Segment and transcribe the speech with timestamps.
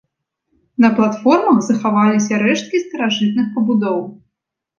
[0.85, 4.01] На платформах захаваліся рэшткі старажытных пабудоў.